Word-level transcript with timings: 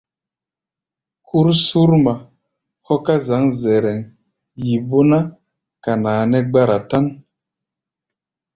Kúr 1.27 1.47
Surma 1.65 2.13
hɔ́ 2.87 2.97
ká 3.05 3.15
zǎŋ 3.27 3.43
Zɛrɛŋ, 3.59 3.99
yi 4.63 4.73
bó 4.87 4.99
ná, 5.09 5.19
kana 5.83 6.11
nɛ́ 6.31 6.41
gbára 6.49 6.77
tán. 6.89 7.05